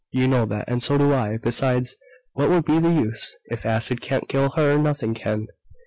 You 0.11 0.27
know 0.27 0.45
that, 0.47 0.65
and 0.67 0.81
so 0.81 0.97
do 0.97 1.13
I. 1.13 1.37
Besides, 1.37 1.95
what 2.33 2.49
would 2.49 2.65
be 2.65 2.79
the 2.79 2.89
use? 2.89 3.37
If 3.51 3.67
acid 3.67 4.01
can't 4.01 4.27
kill 4.27 4.49
her, 4.49 4.75
nothing 4.79 5.13
can. 5.13 5.45